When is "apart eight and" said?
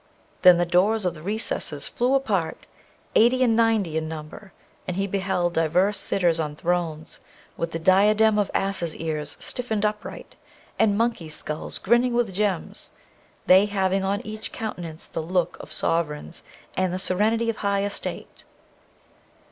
2.15-3.55